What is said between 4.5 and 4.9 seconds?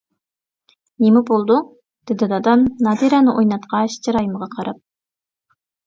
قاراپ.